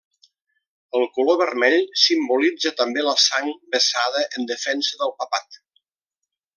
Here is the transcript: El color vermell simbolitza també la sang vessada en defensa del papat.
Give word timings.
El 0.99 1.05
color 1.17 1.37
vermell 1.41 1.77
simbolitza 2.05 2.73
també 2.81 3.05
la 3.11 3.15
sang 3.27 3.53
vessada 3.77 4.27
en 4.31 4.51
defensa 4.57 4.99
del 5.05 5.17
papat. 5.25 5.65